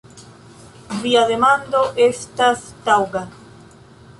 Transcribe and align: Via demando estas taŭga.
Via 1.03 1.21
demando 1.31 1.83
estas 2.07 2.65
taŭga. 2.89 3.23